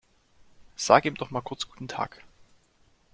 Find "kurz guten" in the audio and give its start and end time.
1.41-1.87